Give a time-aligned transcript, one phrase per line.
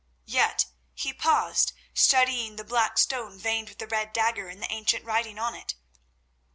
[0.25, 5.05] "Yet he paused, studying the black stone veined with the red dagger and the ancient
[5.05, 5.75] writing on it.